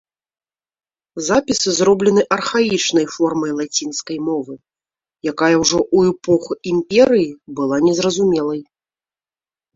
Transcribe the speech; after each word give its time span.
Запісы 1.27 1.69
зроблены 1.79 2.23
архаічнай 2.37 3.05
формай 3.17 3.51
лацінскай 3.59 4.17
мовы, 4.31 4.53
якая 5.33 5.51
ўжо 5.63 5.79
ў 5.95 5.99
эпоху 6.17 6.51
імперыі 6.73 7.29
была 7.63 7.77
незразумелай. 7.87 8.61